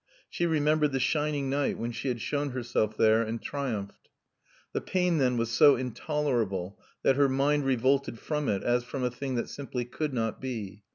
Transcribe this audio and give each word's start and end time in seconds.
She 0.31 0.47
remembered 0.47 0.93
the 0.93 0.99
shining 0.99 1.47
night 1.47 1.77
when 1.77 1.91
she 1.91 2.07
had 2.07 2.19
shown 2.21 2.49
herself 2.53 2.97
there 2.97 3.21
and 3.21 3.39
triumphed. 3.39 4.09
The 4.73 4.81
pain 4.81 5.19
then 5.19 5.37
was 5.37 5.51
so 5.51 5.75
intolerable 5.75 6.79
that 7.03 7.17
her 7.17 7.29
mind 7.29 7.65
revolted 7.65 8.17
from 8.17 8.49
it 8.49 8.63
as 8.63 8.83
from 8.83 9.03
a 9.03 9.11
thing 9.11 9.35
that 9.35 9.47
simply 9.47 9.85
could 9.85 10.11
not 10.11 10.41
be. 10.41 10.81